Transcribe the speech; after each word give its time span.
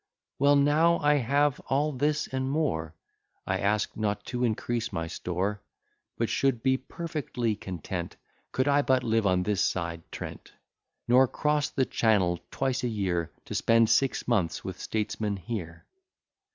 Well, 0.39 0.55
now 0.55 0.97
I 0.97 1.17
have 1.17 1.59
all 1.69 1.91
this 1.91 2.25
and 2.25 2.49
more, 2.49 2.95
I 3.45 3.59
ask 3.59 3.95
not 3.95 4.25
to 4.25 4.43
increase 4.43 4.91
my 4.91 5.05
store; 5.05 5.61
But 6.17 6.27
should 6.27 6.63
be 6.63 6.75
perfectly 6.77 7.55
content, 7.55 8.15
Could 8.51 8.67
I 8.67 8.81
but 8.81 9.03
live 9.03 9.27
on 9.27 9.43
this 9.43 9.61
side 9.61 10.01
Trent; 10.11 10.53
Nor 11.07 11.27
cross 11.27 11.69
the 11.69 11.85
channel 11.85 12.39
twice 12.49 12.83
a 12.83 12.87
year, 12.87 13.31
To 13.45 13.53
spend 13.53 13.91
six 13.91 14.27
months 14.27 14.63
with 14.63 14.79
statesmen 14.79 15.37
here. 15.37 15.85